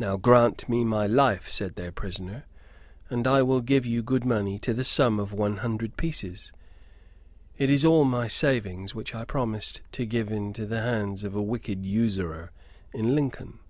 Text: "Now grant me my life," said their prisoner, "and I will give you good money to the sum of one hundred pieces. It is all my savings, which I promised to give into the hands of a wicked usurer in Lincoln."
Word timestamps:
"Now 0.00 0.16
grant 0.16 0.68
me 0.68 0.84
my 0.84 1.06
life," 1.06 1.48
said 1.48 1.76
their 1.76 1.92
prisoner, 1.92 2.46
"and 3.08 3.28
I 3.28 3.42
will 3.42 3.60
give 3.60 3.86
you 3.86 4.02
good 4.02 4.24
money 4.24 4.58
to 4.58 4.74
the 4.74 4.82
sum 4.82 5.20
of 5.20 5.32
one 5.32 5.58
hundred 5.58 5.96
pieces. 5.96 6.52
It 7.56 7.70
is 7.70 7.84
all 7.84 8.04
my 8.04 8.26
savings, 8.26 8.92
which 8.92 9.14
I 9.14 9.24
promised 9.24 9.82
to 9.92 10.04
give 10.04 10.32
into 10.32 10.66
the 10.66 10.80
hands 10.80 11.22
of 11.22 11.36
a 11.36 11.42
wicked 11.42 11.86
usurer 11.86 12.50
in 12.92 13.14
Lincoln." 13.14 13.60